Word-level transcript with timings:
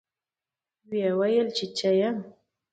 ويې 0.89 1.09
ويل 1.19 1.47
چوچيه. 1.57 2.09